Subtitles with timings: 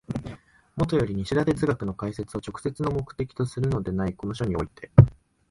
[0.75, 4.89] もとより西田哲学の解説を直接の目的とするのでないこの書において、